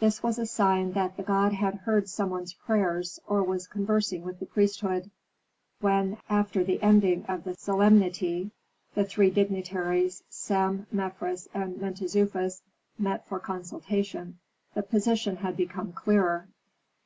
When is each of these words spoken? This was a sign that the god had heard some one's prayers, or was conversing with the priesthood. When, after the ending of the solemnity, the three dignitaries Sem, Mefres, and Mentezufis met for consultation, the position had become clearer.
This 0.00 0.22
was 0.22 0.38
a 0.38 0.46
sign 0.46 0.92
that 0.92 1.18
the 1.18 1.22
god 1.22 1.52
had 1.52 1.74
heard 1.84 2.08
some 2.08 2.30
one's 2.30 2.54
prayers, 2.54 3.20
or 3.26 3.42
was 3.44 3.66
conversing 3.66 4.22
with 4.22 4.40
the 4.40 4.46
priesthood. 4.46 5.10
When, 5.82 6.16
after 6.30 6.64
the 6.64 6.82
ending 6.82 7.26
of 7.26 7.44
the 7.44 7.54
solemnity, 7.54 8.52
the 8.94 9.04
three 9.04 9.28
dignitaries 9.28 10.22
Sem, 10.30 10.86
Mefres, 10.90 11.48
and 11.52 11.76
Mentezufis 11.76 12.62
met 12.98 13.28
for 13.28 13.38
consultation, 13.38 14.38
the 14.72 14.82
position 14.82 15.36
had 15.36 15.54
become 15.58 15.92
clearer. 15.92 16.48